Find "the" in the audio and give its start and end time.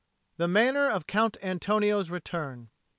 0.37-0.47